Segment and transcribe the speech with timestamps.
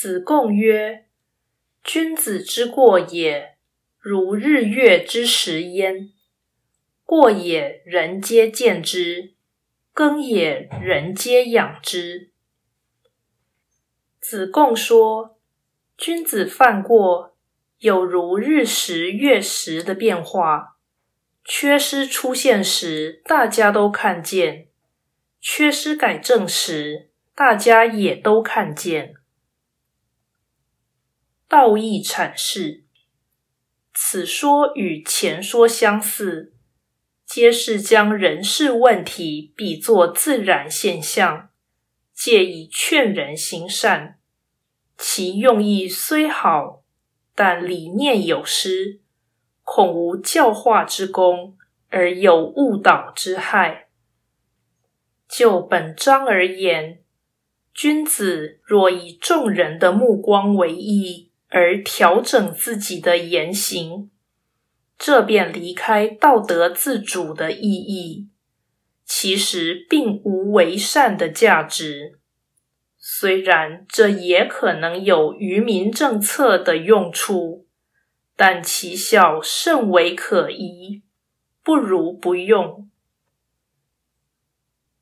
[0.00, 1.06] 子贡曰
[1.82, 3.56] ：“君子之过也，
[3.98, 6.12] 如日月之食焉。
[7.02, 9.34] 过也，人皆见之；
[9.92, 12.30] 耕也，人皆养之。”
[14.22, 15.36] 子贡说
[15.98, 17.34] ：“君子犯过，
[17.80, 20.76] 有如日食、月食的变化。
[21.44, 24.68] 缺失出现时，大家都看见；
[25.40, 29.16] 缺失改正时，大家也都看见。”
[31.48, 32.84] 道义阐释：
[33.94, 36.52] 此说与前说相似，
[37.24, 41.48] 皆是将人事问题比作自然现象，
[42.12, 44.18] 借以劝人行善。
[44.98, 46.82] 其用意虽好，
[47.34, 49.00] 但理念有失，
[49.62, 51.56] 恐无教化之功，
[51.88, 53.88] 而有误导之害。
[55.26, 57.02] 就本章而言，
[57.72, 64.10] 君子若以众人的目光为意，而调整自己的言行，
[64.98, 68.28] 这便离开道德自主的意义，
[69.04, 72.18] 其实并无为善的价值。
[72.98, 77.66] 虽然这也可能有愚民政策的用处，
[78.36, 81.02] 但其效甚为可疑，
[81.64, 82.90] 不如不用。